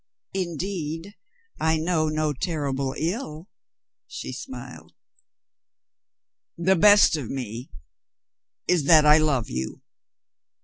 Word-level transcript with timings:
"Indeed, 0.33 1.13
1 1.57 1.83
know 1.85 2.09
no 2.09 2.33
terrible 2.33 2.95
ill," 2.97 3.49
she 4.07 4.33
smiled. 4.33 4.93
"The 6.57 6.75
best 6.75 7.15
of 7.17 7.29
me 7.29 7.69
is 8.67 8.85
that 8.85 9.05
I 9.05 9.19
love 9.19 9.51
you." 9.51 9.83